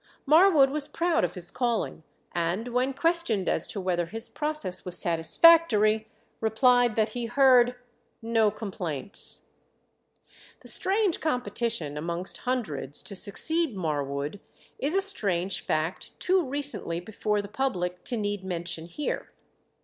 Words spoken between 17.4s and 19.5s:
the public to need mention here.